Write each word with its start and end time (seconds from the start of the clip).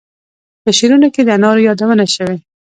په 0.63 0.69
شعرونو 0.77 1.07
کې 1.13 1.21
د 1.23 1.29
انارو 1.37 1.65
یادونه 1.67 2.05
شوې. 2.15 2.37